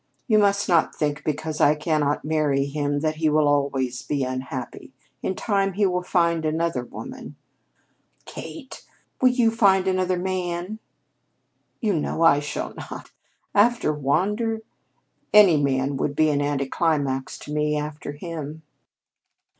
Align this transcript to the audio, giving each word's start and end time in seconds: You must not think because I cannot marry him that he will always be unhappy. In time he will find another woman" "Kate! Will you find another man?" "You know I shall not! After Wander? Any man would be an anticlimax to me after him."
You 0.27 0.39
must 0.39 0.67
not 0.67 0.95
think 0.95 1.23
because 1.23 1.61
I 1.61 1.75
cannot 1.75 2.25
marry 2.25 2.65
him 2.65 3.01
that 3.01 3.17
he 3.17 3.29
will 3.29 3.47
always 3.47 4.01
be 4.01 4.23
unhappy. 4.23 4.93
In 5.21 5.35
time 5.35 5.73
he 5.73 5.85
will 5.85 6.01
find 6.01 6.43
another 6.43 6.83
woman" 6.83 7.35
"Kate! 8.25 8.83
Will 9.21 9.29
you 9.29 9.51
find 9.51 9.87
another 9.87 10.17
man?" 10.17 10.79
"You 11.81 11.93
know 11.93 12.23
I 12.23 12.39
shall 12.39 12.73
not! 12.73 13.11
After 13.53 13.93
Wander? 13.93 14.61
Any 15.35 15.61
man 15.61 15.97
would 15.97 16.15
be 16.15 16.31
an 16.31 16.41
anticlimax 16.41 17.37
to 17.45 17.53
me 17.53 17.77
after 17.77 18.13
him." 18.13 18.63